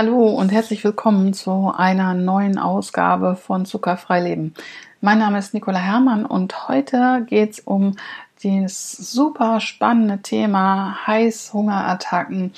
[0.00, 4.54] Hallo und herzlich willkommen zu einer neuen Ausgabe von Zuckerfrei Leben.
[5.00, 7.96] Mein Name ist Nicola Hermann und heute geht es um
[8.40, 12.52] das super spannende Thema Heißhungerattacken.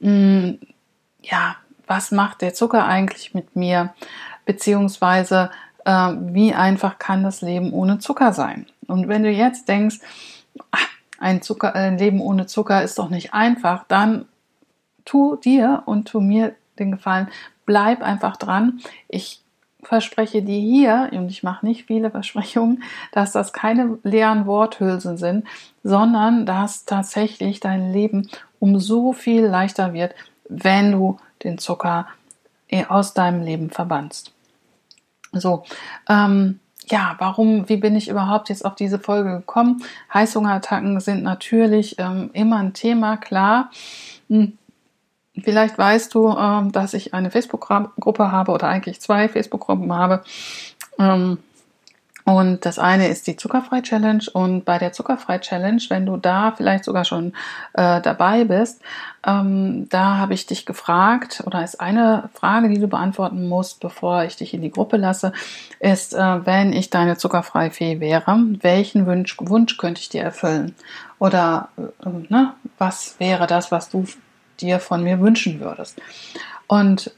[0.00, 0.58] Hm,
[1.22, 1.54] ja,
[1.86, 3.94] was macht der Zucker eigentlich mit mir?
[4.44, 5.50] Beziehungsweise
[5.84, 8.66] äh, wie einfach kann das Leben ohne Zucker sein?
[8.88, 10.00] Und wenn du jetzt denkst,
[10.72, 10.88] ach,
[11.20, 14.24] ein, Zucker, ein Leben ohne Zucker ist doch nicht einfach, dann
[15.04, 17.28] tu dir und tu mir den Gefallen,
[17.66, 18.80] bleib einfach dran.
[19.08, 19.42] Ich
[19.82, 25.46] verspreche dir hier, und ich mache nicht viele Versprechungen, dass das keine leeren Worthülsen sind,
[25.82, 30.14] sondern dass tatsächlich dein Leben um so viel leichter wird,
[30.48, 32.06] wenn du den Zucker
[32.68, 34.32] äh, aus deinem Leben verbannst.
[35.32, 35.64] So,
[36.08, 39.82] ähm, ja, warum, wie bin ich überhaupt jetzt auf diese Folge gekommen?
[40.12, 43.70] Heißhungerattacken sind natürlich ähm, immer ein Thema, klar.
[44.28, 44.58] Hm
[45.38, 50.22] Vielleicht weißt du, ähm, dass ich eine Facebook-Gruppe habe oder eigentlich zwei Facebook-Gruppen habe.
[50.98, 51.38] Ähm,
[52.24, 54.24] und das eine ist die Zuckerfrei-Challenge.
[54.32, 57.32] Und bei der Zuckerfrei-Challenge, wenn du da vielleicht sogar schon
[57.74, 58.82] äh, dabei bist,
[59.26, 64.24] ähm, da habe ich dich gefragt, oder ist eine Frage, die du beantworten musst, bevor
[64.24, 65.32] ich dich in die Gruppe lasse,
[65.80, 70.74] ist, äh, wenn ich deine Zuckerfrei-Fee wäre, welchen Wunsch, Wunsch könnte ich dir erfüllen?
[71.18, 74.04] Oder äh, ne, was wäre das, was du
[74.60, 76.00] dir von mir wünschen würdest.
[76.66, 77.12] Und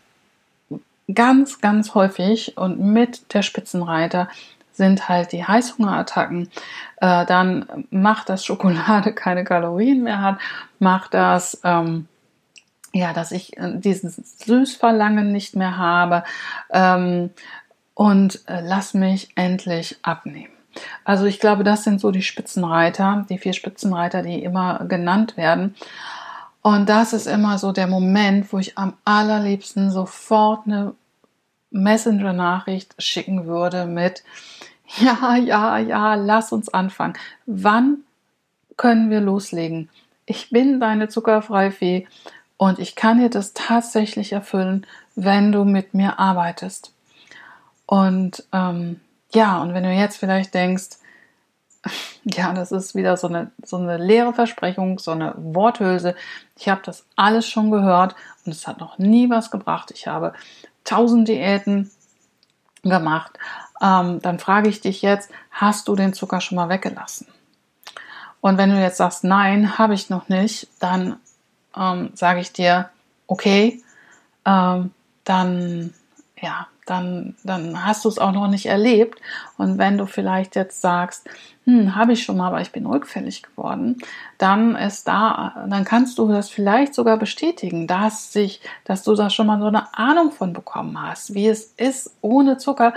[1.12, 4.29] ganz, ganz häufig und mit der Spitzenreiter
[4.73, 6.48] sind halt die Heißhungerattacken.
[6.97, 10.39] Äh, dann macht das Schokolade keine Kalorien mehr hat,
[10.79, 12.09] macht das, ähm,
[12.93, 16.25] ja, dass ich äh, dieses Süßverlangen nicht mehr habe
[16.70, 17.31] ähm,
[17.95, 20.53] und äh, lass mich endlich abnehmen.
[21.05, 25.75] Also ich glaube, das sind so die Spitzenreiter, die vier Spitzenreiter, die immer genannt werden.
[26.62, 30.94] Und das ist immer so der Moment, wo ich am allerliebsten sofort eine
[31.70, 34.22] Messenger-Nachricht schicken würde mit,
[34.98, 37.14] ja, ja, ja, lass uns anfangen.
[37.46, 37.98] Wann
[38.77, 39.89] können wir loslegen?
[40.24, 42.06] Ich bin deine Zuckerfreifee
[42.56, 44.86] und ich kann dir das tatsächlich erfüllen,
[45.17, 46.92] wenn du mit mir arbeitest.
[47.86, 49.01] Und ähm,
[49.34, 50.90] ja, und wenn du jetzt vielleicht denkst,
[52.25, 56.15] ja, das ist wieder so eine, so eine leere Versprechung, so eine Worthülse.
[56.59, 59.91] Ich habe das alles schon gehört und es hat noch nie was gebracht.
[59.95, 60.33] Ich habe
[60.85, 61.91] tausend Diäten
[62.83, 63.39] gemacht.
[63.81, 67.27] Ähm, dann frage ich dich jetzt, hast du den Zucker schon mal weggelassen?
[68.41, 71.17] Und wenn du jetzt sagst, nein, habe ich noch nicht, dann
[71.77, 72.91] ähm, sage ich dir,
[73.27, 73.83] okay,
[74.45, 74.91] ähm,
[75.25, 75.95] dann
[76.42, 79.20] ja, dann, dann hast du es auch noch nicht erlebt.
[79.57, 81.29] Und wenn du vielleicht jetzt sagst,
[81.64, 83.98] hm, habe ich schon mal, aber ich bin rückfällig geworden,
[84.39, 89.31] dann ist da, dann kannst du das vielleicht sogar bestätigen, dass sich, dass du da
[89.31, 92.92] schon mal so eine Ahnung von bekommen hast, wie es ist ohne Zucker,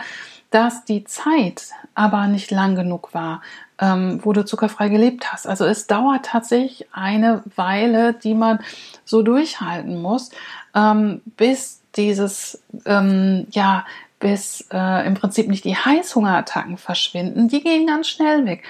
[0.49, 3.41] dass die Zeit aber nicht lang genug war,
[3.79, 5.47] ähm, wo du zuckerfrei gelebt hast.
[5.47, 8.59] Also es dauert tatsächlich eine Weile, die man
[9.03, 10.31] so durchhalten muss,
[10.73, 13.85] ähm, bis dieses, ähm, ja,
[14.19, 18.63] bis äh, im Prinzip nicht die Heißhungerattacken verschwinden, die gehen ganz schnell weg.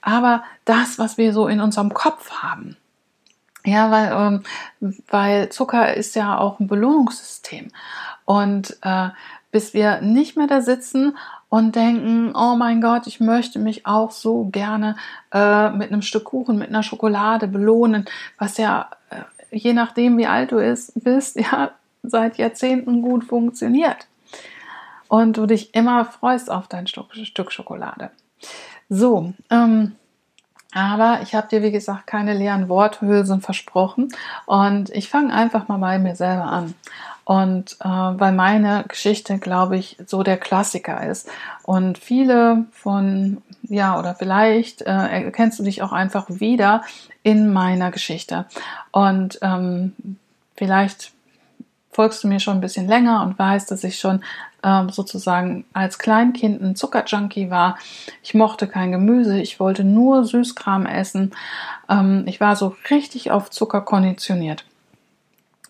[0.00, 2.76] Aber das, was wir so in unserem Kopf haben,
[3.64, 4.42] ja, weil,
[4.80, 7.68] ähm, weil Zucker ist ja auch ein Belohnungssystem.
[8.24, 9.08] Und äh,
[9.50, 11.16] bis wir nicht mehr da sitzen
[11.48, 14.96] und denken, oh mein Gott, ich möchte mich auch so gerne
[15.32, 18.06] äh, mit einem Stück Kuchen, mit einer Schokolade belohnen,
[18.38, 21.70] was ja äh, je nachdem, wie alt du ist, bist, ja,
[22.08, 24.06] seit Jahrzehnten gut funktioniert.
[25.08, 28.10] Und du dich immer freust auf dein Stück Schokolade.
[28.88, 29.96] So, ähm,
[30.76, 34.12] aber ich habe dir, wie gesagt, keine leeren Worthülsen versprochen.
[34.44, 36.74] Und ich fange einfach mal bei mir selber an.
[37.24, 41.30] Und äh, weil meine Geschichte, glaube ich, so der Klassiker ist.
[41.62, 46.82] Und viele von, ja, oder vielleicht äh, erkennst du dich auch einfach wieder
[47.22, 48.44] in meiner Geschichte.
[48.92, 49.94] Und ähm,
[50.56, 51.12] vielleicht
[51.96, 54.22] folgst du mir schon ein bisschen länger und weißt, dass ich schon
[54.62, 57.78] ähm, sozusagen als Kleinkind ein Zuckerjunkie war.
[58.22, 61.32] Ich mochte kein Gemüse, ich wollte nur Süßkram essen.
[61.88, 64.66] Ähm, ich war so richtig auf Zucker konditioniert.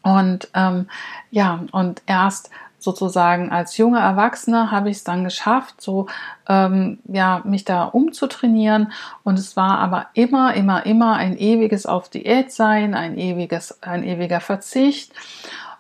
[0.02, 0.88] Und ähm,
[1.30, 6.08] ja, und erst sozusagen als junge Erwachsene habe ich es dann geschafft, so
[6.48, 8.90] ähm, ja mich da umzutrainieren.
[9.22, 14.02] Und es war aber immer, immer, immer ein ewiges auf Diät sein, ein ewiges, ein
[14.02, 15.12] ewiger Verzicht.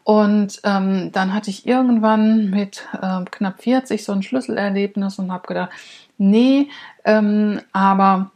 [0.06, 5.48] Und ähm, dann hatte ich irgendwann mit äh, knapp 40 so ein Schlüsselerlebnis und habe
[5.48, 5.70] gedacht,
[6.16, 6.68] nee,
[7.04, 8.30] ähm, aber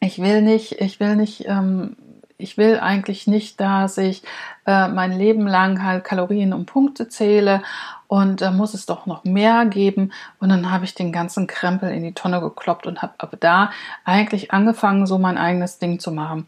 [0.00, 1.96] ich will nicht, ich will nicht ähm,
[2.36, 4.22] ich will eigentlich nicht, dass ich
[4.66, 7.62] äh, mein Leben lang halt Kalorien und Punkte zähle
[8.08, 10.12] und da äh, muss es doch noch mehr geben.
[10.40, 13.70] Und dann habe ich den ganzen Krempel in die Tonne gekloppt und habe aber da
[14.04, 16.46] eigentlich angefangen, so mein eigenes Ding zu machen.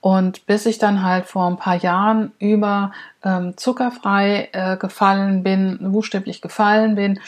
[0.00, 2.92] Und bis ich dann halt vor ein paar Jahren über
[3.24, 7.20] ähm, zuckerfrei äh, gefallen bin, buchstäblich gefallen bin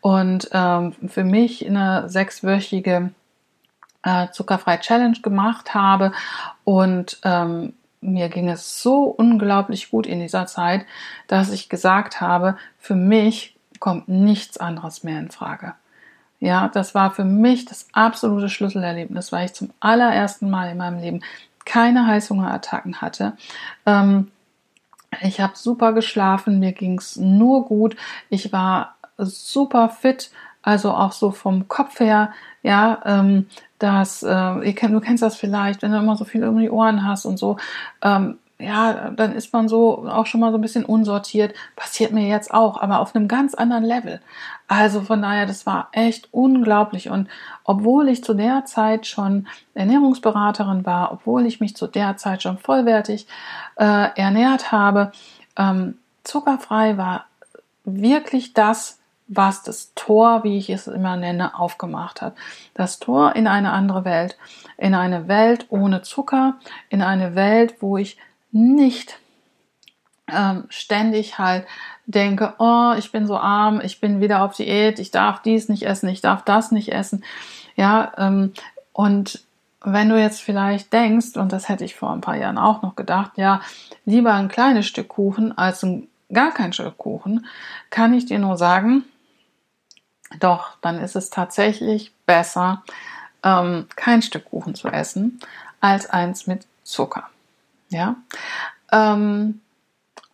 [0.00, 3.10] und ähm, für mich eine sechswöchige
[4.06, 6.12] äh, zuckerfrei Challenge gemacht habe
[6.64, 10.86] und ähm, mir ging es so unglaublich gut in dieser Zeit,
[11.26, 15.74] dass ich gesagt habe, für mich kommt nichts anderes mehr in Frage.
[16.38, 21.00] Ja, das war für mich das absolute Schlüsselerlebnis, weil ich zum allerersten Mal in meinem
[21.00, 21.22] Leben
[21.64, 23.36] keine Heißhungerattacken hatte.
[23.86, 24.30] Ähm,
[25.22, 27.96] ich habe super geschlafen, mir ging es nur gut.
[28.28, 30.30] Ich war super fit,
[30.66, 32.32] also auch so vom Kopf her.
[32.62, 33.46] Ja, ähm,
[33.78, 36.70] dass, äh, ihr kennt, du kennst das vielleicht, wenn du immer so viel um die
[36.70, 37.56] Ohren hast und so,
[38.02, 41.54] ähm, ja, dann ist man so auch schon mal so ein bisschen unsortiert.
[41.76, 44.20] Passiert mir jetzt auch, aber auf einem ganz anderen Level.
[44.66, 47.10] Also von daher, das war echt unglaublich.
[47.10, 47.28] Und
[47.64, 52.58] obwohl ich zu der Zeit schon Ernährungsberaterin war, obwohl ich mich zu der Zeit schon
[52.58, 53.28] vollwertig
[53.76, 55.12] äh, ernährt habe,
[55.56, 57.26] ähm, zuckerfrei war
[57.84, 58.98] wirklich das,
[59.28, 62.34] was das Tor, wie ich es immer nenne, aufgemacht hat.
[62.74, 64.36] Das Tor in eine andere Welt,
[64.78, 66.56] in eine Welt ohne Zucker,
[66.88, 68.18] in eine Welt, wo ich
[68.52, 69.18] nicht
[70.32, 71.66] ähm, ständig halt
[72.06, 75.84] denke, oh, ich bin so arm, ich bin wieder auf Diät, ich darf dies nicht
[75.84, 77.24] essen, ich darf das nicht essen.
[77.74, 78.52] Ja, ähm,
[78.92, 79.44] und
[79.82, 82.96] wenn du jetzt vielleicht denkst, und das hätte ich vor ein paar Jahren auch noch
[82.96, 83.60] gedacht, ja,
[84.04, 87.46] lieber ein kleines Stück Kuchen als ein, gar kein Stück Kuchen,
[87.90, 89.04] kann ich dir nur sagen,
[90.40, 92.82] doch, dann ist es tatsächlich besser,
[93.42, 95.40] ähm, kein Stück Kuchen zu essen,
[95.80, 97.28] als eins mit Zucker.
[97.90, 98.16] Ja.
[98.92, 99.60] Ähm,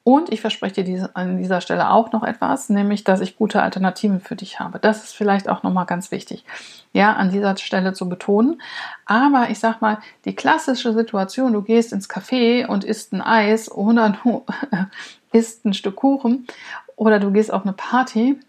[0.04, 3.62] und ich verspreche dir diese, an dieser Stelle auch noch etwas, nämlich, dass ich gute
[3.62, 4.80] Alternativen für dich habe.
[4.80, 6.44] Das ist vielleicht auch nochmal ganz wichtig,
[6.92, 8.60] ja, an dieser Stelle zu betonen.
[9.06, 13.70] Aber ich sag mal, die klassische Situation, du gehst ins Café und isst ein Eis
[13.70, 14.44] oder du
[15.32, 16.48] isst ein Stück Kuchen
[16.96, 18.40] oder du gehst auf eine Party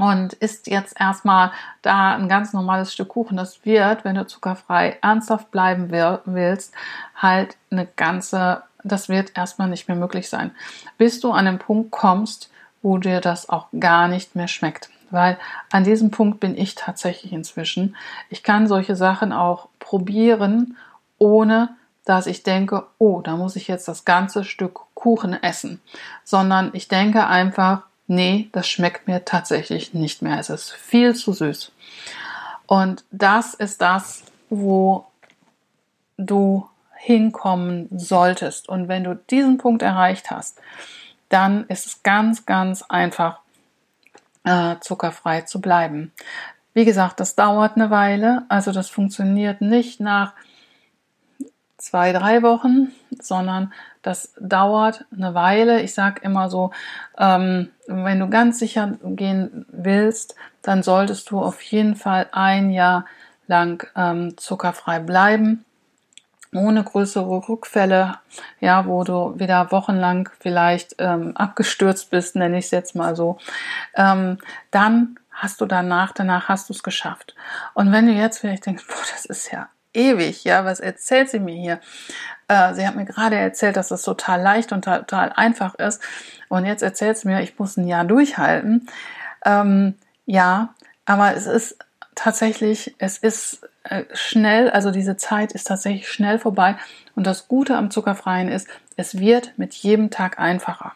[0.00, 1.52] und isst jetzt erstmal
[1.82, 3.36] da ein ganz normales Stück Kuchen.
[3.36, 6.74] Das wird, wenn du zuckerfrei ernsthaft bleiben willst,
[7.14, 10.52] halt eine ganze, das wird erstmal nicht mehr möglich sein,
[10.98, 12.50] bis du an den Punkt kommst,
[12.82, 14.90] wo dir das auch gar nicht mehr schmeckt.
[15.10, 15.38] Weil
[15.72, 17.96] an diesem Punkt bin ich tatsächlich inzwischen.
[18.28, 20.76] Ich kann solche Sachen auch probieren,
[21.18, 21.70] ohne
[22.04, 25.80] dass ich denke, oh, da muss ich jetzt das ganze Stück Kuchen essen,
[26.24, 30.38] sondern ich denke einfach, nee, das schmeckt mir tatsächlich nicht mehr.
[30.38, 31.70] Es ist viel zu süß.
[32.66, 35.06] Und das ist das, wo
[36.16, 38.68] du hinkommen solltest.
[38.68, 40.60] Und wenn du diesen Punkt erreicht hast,
[41.28, 43.38] dann ist es ganz, ganz einfach,
[44.42, 46.12] äh, zuckerfrei zu bleiben.
[46.74, 48.44] Wie gesagt, das dauert eine Weile.
[48.48, 50.32] Also das funktioniert nicht nach
[51.76, 52.88] zwei, drei Wochen,
[53.20, 53.72] sondern
[54.02, 55.82] das dauert eine Weile.
[55.82, 56.70] Ich sage immer so,
[57.18, 63.04] ähm, wenn du ganz sicher gehen willst, dann solltest du auf jeden Fall ein Jahr
[63.46, 65.64] lang ähm, zuckerfrei bleiben,
[66.52, 68.18] ohne größere Rückfälle,
[68.60, 73.38] ja, wo du wieder wochenlang vielleicht ähm, abgestürzt bist, nenne ich es jetzt mal so.
[73.94, 74.38] Ähm,
[74.70, 77.34] dann hast du danach, danach hast du es geschafft.
[77.74, 81.40] Und wenn du jetzt vielleicht denkst, boah, das ist ja ewig, ja, was erzählt sie
[81.40, 81.80] mir hier?
[82.50, 86.02] Äh, sie hat mir gerade erzählt, dass es total leicht und total einfach ist.
[86.48, 88.88] Und jetzt erzählt sie mir, ich muss ein Jahr durchhalten.
[89.44, 89.94] Ähm,
[90.26, 90.74] ja,
[91.06, 91.78] aber es ist
[92.16, 96.74] tatsächlich, es ist äh, schnell, also diese Zeit ist tatsächlich schnell vorbei.
[97.14, 98.66] Und das Gute am Zuckerfreien ist,
[98.96, 100.92] es wird mit jedem Tag einfacher.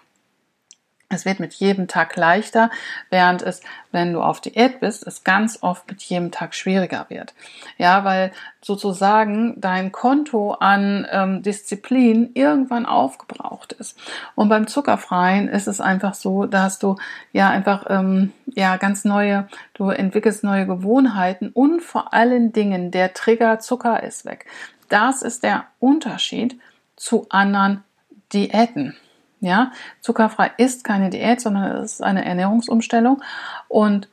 [1.15, 2.71] Es wird mit jedem Tag leichter,
[3.11, 7.35] während es, wenn du auf Diät bist, es ganz oft mit jedem Tag schwieriger wird.
[7.79, 13.99] Ja, weil sozusagen dein Konto an ähm, Disziplin irgendwann aufgebraucht ist.
[14.35, 16.97] Und beim Zuckerfreien ist es einfach so, dass du
[17.33, 23.15] ja einfach ähm, ja ganz neue, du entwickelst neue Gewohnheiten und vor allen Dingen der
[23.15, 24.47] Trigger Zucker ist weg.
[24.89, 26.59] Das ist der Unterschied
[26.97, 27.85] zu anderen
[28.33, 28.97] Diäten.
[29.45, 33.23] Ja, zuckerfrei ist keine Diät, sondern es ist eine Ernährungsumstellung.
[33.69, 34.09] Und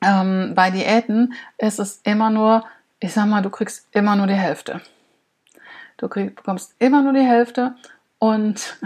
[0.00, 2.64] ähm, bei Diäten ist es immer nur,
[3.00, 4.80] ich sag mal, du kriegst immer nur die Hälfte.
[5.96, 7.74] Du krieg, bekommst immer nur die Hälfte
[8.20, 8.78] und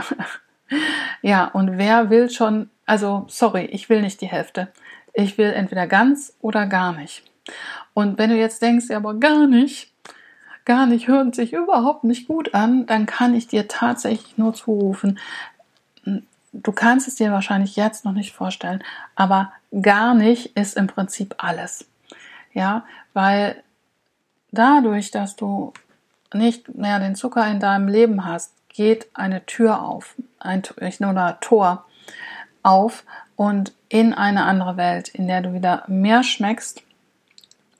[1.23, 4.69] ja, und wer will schon, also sorry, ich will nicht die Hälfte.
[5.13, 7.25] Ich will entweder ganz oder gar nicht.
[7.93, 9.93] Und wenn du jetzt denkst, ja, aber gar nicht,
[10.71, 15.19] gar nicht, hört sich überhaupt nicht gut an, dann kann ich dir tatsächlich nur zurufen,
[16.53, 18.85] du kannst es dir wahrscheinlich jetzt noch nicht vorstellen,
[19.17, 21.87] aber gar nicht ist im Prinzip alles.
[22.55, 22.85] Ja,
[23.15, 23.65] weil
[24.53, 25.73] dadurch, dass du
[26.33, 30.63] nicht mehr den Zucker in deinem Leben hast, geht eine Tür auf, ein
[31.01, 31.85] oder Tor
[32.63, 33.03] auf
[33.35, 36.85] und in eine andere Welt, in der du wieder mehr schmeckst,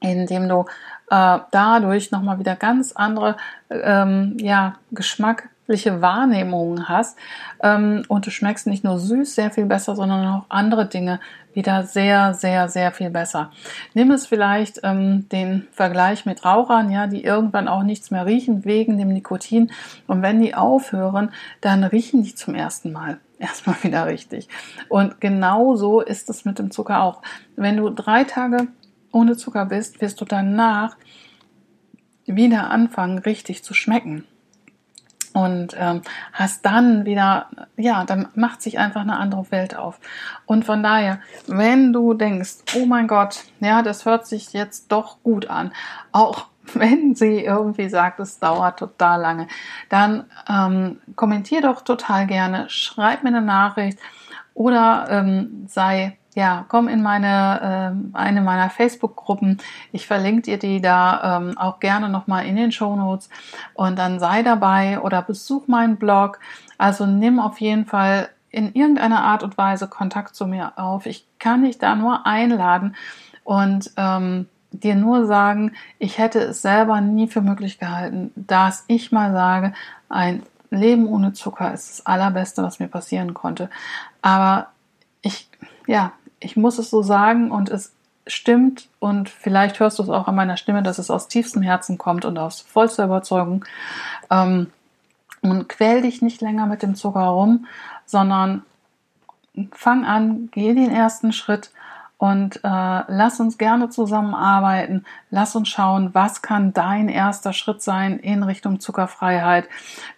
[0.01, 0.65] indem du
[1.11, 3.37] äh, dadurch nochmal wieder ganz andere
[3.69, 7.19] ähm, ja, geschmackliche Wahrnehmungen hast
[7.63, 11.21] ähm, und du schmeckst nicht nur süß sehr viel besser, sondern auch andere Dinge
[11.55, 13.51] wieder sehr, sehr, sehr viel besser.
[13.95, 18.65] Nimm es vielleicht ähm, den Vergleich mit Rauchern, ja, die irgendwann auch nichts mehr riechen
[18.65, 19.73] wegen dem Nikotin.
[20.07, 24.49] Und wenn die aufhören, dann riechen die zum ersten Mal erstmal wieder richtig.
[24.89, 27.23] Und genau so ist es mit dem Zucker auch.
[27.57, 28.69] Wenn du drei Tage
[29.13, 30.97] ohne Zucker bist, wirst du danach
[32.27, 34.25] wieder anfangen, richtig zu schmecken
[35.33, 36.03] und ähm,
[36.33, 40.01] hast dann wieder, ja, dann macht sich einfach eine andere Welt auf.
[40.47, 45.23] Und von daher, wenn du denkst, oh mein Gott, ja, das hört sich jetzt doch
[45.23, 45.73] gut an,
[46.13, 49.49] auch wenn sie irgendwie sagt, es dauert total lange,
[49.89, 53.99] dann ähm, kommentier doch total gerne, schreib mir eine Nachricht
[54.55, 59.59] oder ähm, sei ja, komm in meine äh, eine meiner Facebook-Gruppen.
[59.93, 63.29] Ich verlinke dir die da ähm, auch gerne nochmal in den Show Notes
[63.75, 66.39] und dann sei dabei oder besuch meinen Blog.
[66.79, 71.07] Also nimm auf jeden Fall in irgendeiner Art und Weise Kontakt zu mir auf.
[71.07, 72.97] Ich kann dich da nur einladen
[73.45, 79.13] und ähm, dir nur sagen, ich hätte es selber nie für möglich gehalten, dass ich
[79.13, 79.73] mal sage,
[80.09, 83.71] ein Leben ohne Zucker ist das allerbeste, was mir passieren konnte.
[84.23, 84.69] Aber
[85.23, 85.49] ich,
[85.87, 87.93] ja, ich muss es so sagen und es
[88.27, 91.99] stimmt und vielleicht hörst du es auch an meiner Stimme, dass es aus tiefstem Herzen
[91.99, 93.65] kommt und aus vollster Überzeugung.
[94.31, 94.69] Ähm,
[95.43, 97.67] und quäl dich nicht länger mit dem Zucker rum,
[98.05, 98.63] sondern
[99.73, 101.71] fang an, geh den ersten Schritt
[102.21, 105.07] und äh, lass uns gerne zusammenarbeiten.
[105.31, 109.67] Lass uns schauen, was kann dein erster Schritt sein in Richtung Zuckerfreiheit.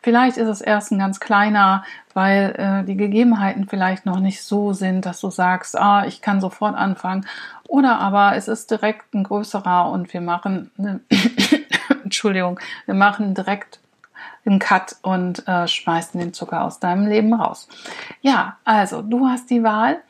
[0.00, 4.73] Vielleicht ist es erst ein ganz kleiner, weil äh, die Gegebenheiten vielleicht noch nicht so
[4.73, 7.25] sind, dass du sagst, ah, ich kann sofort anfangen.
[7.68, 10.99] Oder aber es ist direkt ein größerer und wir machen, eine
[12.02, 13.78] Entschuldigung, wir machen direkt
[14.44, 17.68] einen Cut und äh, schmeißen den Zucker aus deinem Leben raus.
[18.23, 20.02] Ja, also du hast die Wahl.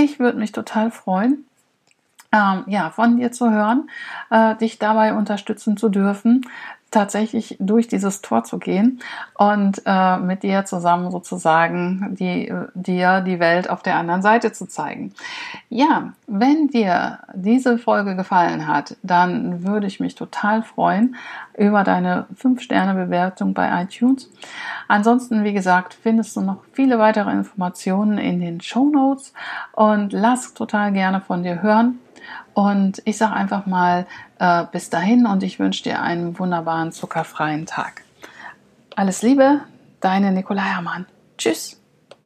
[0.00, 1.44] Ich würde mich total freuen,
[2.30, 3.90] ähm, ja, von dir zu hören,
[4.30, 6.46] äh, dich dabei unterstützen zu dürfen,
[6.90, 9.00] tatsächlich durch dieses Tor zu gehen
[9.36, 14.66] und äh, mit dir zusammen sozusagen die, dir die Welt auf der anderen Seite zu
[14.66, 15.12] zeigen.
[15.68, 21.16] Ja, wenn dir diese Folge gefallen hat, dann würde ich mich total freuen
[21.56, 24.30] über deine 5-Sterne-Bewertung bei iTunes.
[24.86, 29.34] Ansonsten, wie gesagt, findest du noch viele weitere Informationen in den Show Notes
[29.72, 31.98] und lass total gerne von dir hören.
[32.54, 34.06] Und ich sage einfach mal
[34.38, 38.02] äh, bis dahin und ich wünsche dir einen wunderbaren zuckerfreien Tag.
[38.96, 39.60] Alles Liebe,
[40.00, 41.06] deine Nicola Herrmann.
[41.36, 41.77] Tschüss.